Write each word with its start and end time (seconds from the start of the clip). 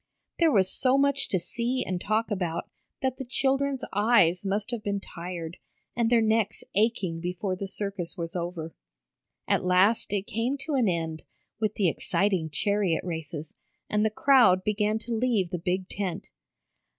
There 0.39 0.51
was 0.51 0.71
so 0.73 0.97
much 0.97 1.27
to 1.29 1.37
see 1.37 1.85
and 1.85 2.01
talk 2.01 2.31
about 2.31 2.67
that 3.03 3.17
the 3.17 3.23
children's 3.23 3.85
eyes 3.93 4.43
must 4.43 4.71
have 4.71 4.81
been 4.81 4.99
tired, 4.99 5.57
and 5.95 6.09
their 6.09 6.23
necks 6.23 6.63
aching 6.73 7.19
before 7.19 7.55
the 7.55 7.67
circus 7.67 8.17
was 8.17 8.35
over. 8.35 8.73
At 9.47 9.63
last 9.63 10.11
it 10.11 10.25
came 10.25 10.57
to 10.61 10.73
an 10.73 10.87
end 10.89 11.21
with 11.59 11.75
the 11.75 11.87
exciting 11.87 12.49
chariot 12.49 13.03
races, 13.03 13.55
and 13.91 14.03
the 14.03 14.09
crowd 14.09 14.63
began 14.63 14.97
to 14.97 15.13
leave 15.13 15.51
the 15.51 15.59
big 15.59 15.87
tent. 15.87 16.31